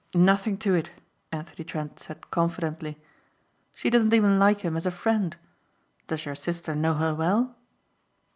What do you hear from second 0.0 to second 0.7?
"Nothing